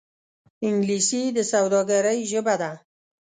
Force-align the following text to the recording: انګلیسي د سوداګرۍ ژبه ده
انګلیسي 0.67 1.23
د 1.35 1.37
سوداګرۍ 1.51 2.19
ژبه 2.31 2.55
ده 2.61 2.71